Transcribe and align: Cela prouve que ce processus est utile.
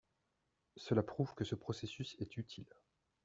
Cela 0.77 1.03
prouve 1.03 1.35
que 1.35 1.43
ce 1.43 1.53
processus 1.53 2.15
est 2.19 2.35
utile. 2.37 2.65